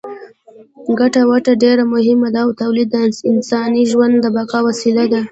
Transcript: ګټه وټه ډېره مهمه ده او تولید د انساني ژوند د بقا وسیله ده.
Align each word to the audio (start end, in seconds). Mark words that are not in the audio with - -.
ګټه 0.99 1.21
وټه 1.29 1.53
ډېره 1.63 1.83
مهمه 1.93 2.27
ده 2.33 2.39
او 2.45 2.49
تولید 2.61 2.87
د 2.91 2.95
انساني 3.31 3.83
ژوند 3.91 4.15
د 4.19 4.25
بقا 4.35 4.59
وسیله 4.67 5.05
ده. 5.13 5.21